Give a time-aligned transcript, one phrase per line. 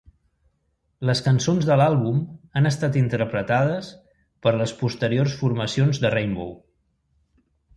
[1.09, 2.23] Les cançons de l'àlbum
[2.61, 3.91] han estat interpretades
[4.47, 6.51] per les posteriors formacions de Rainbow.